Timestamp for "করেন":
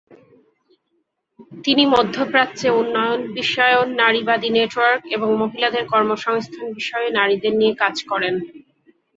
8.05-8.35